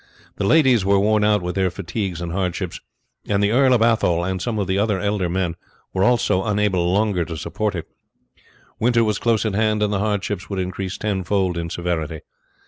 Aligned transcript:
The 0.37 0.47
ladies 0.47 0.83
were 0.83 0.97
worn 0.99 1.23
out 1.23 1.43
with 1.43 1.53
their 1.53 1.69
fatigues 1.69 2.21
and 2.21 2.31
hardships, 2.31 2.79
and 3.29 3.43
the 3.43 3.51
Earl 3.51 3.71
of 3.71 3.83
Athole, 3.83 4.23
and 4.25 4.41
some 4.41 4.57
of 4.57 4.65
the 4.65 4.79
other 4.79 4.99
elder 4.99 5.29
men, 5.29 5.53
were 5.93 6.03
also 6.03 6.43
unable 6.43 6.91
longer 6.91 7.23
to 7.23 7.37
support 7.37 7.75
it. 7.75 7.87
Winter 8.79 9.03
was 9.03 9.19
close 9.19 9.45
at 9.45 9.53
hand, 9.53 9.83
and 9.83 9.93
the 9.93 9.99
hardships 9.99 10.49
would 10.49 10.57
increase 10.57 10.97
ten 10.97 11.23
fold 11.23 11.55
in 11.55 11.69
severity. 11.69 12.21